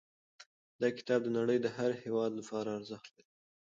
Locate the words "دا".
0.81-0.87